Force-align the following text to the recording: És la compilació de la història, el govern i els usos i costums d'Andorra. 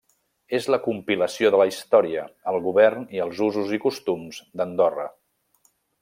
És 0.59 0.67
la 0.75 0.79
compilació 0.85 1.51
de 1.55 1.59
la 1.61 1.67
història, 1.73 2.23
el 2.53 2.57
govern 2.71 3.05
i 3.17 3.21
els 3.29 3.43
usos 3.49 3.75
i 3.79 3.83
costums 3.87 4.41
d'Andorra. 4.61 5.07